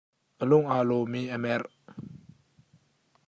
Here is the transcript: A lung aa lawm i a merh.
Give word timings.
A 0.41 0.43
lung 0.49 0.65
aa 0.73 0.87
lawm 0.89 1.13
i 1.19 1.21
a 1.35 1.37
merh. 1.43 1.67